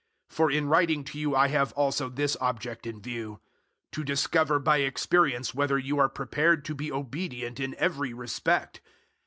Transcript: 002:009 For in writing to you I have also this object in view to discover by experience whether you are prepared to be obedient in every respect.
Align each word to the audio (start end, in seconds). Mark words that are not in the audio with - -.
002:009 0.31 0.35
For 0.35 0.49
in 0.51 0.67
writing 0.67 1.03
to 1.03 1.19
you 1.19 1.35
I 1.35 1.49
have 1.49 1.73
also 1.73 2.09
this 2.09 2.35
object 2.41 2.87
in 2.87 3.03
view 3.03 3.39
to 3.91 4.03
discover 4.03 4.57
by 4.57 4.77
experience 4.77 5.53
whether 5.53 5.77
you 5.77 5.99
are 5.99 6.09
prepared 6.09 6.65
to 6.65 6.73
be 6.73 6.91
obedient 6.91 7.59
in 7.59 7.75
every 7.75 8.11
respect. 8.11 8.81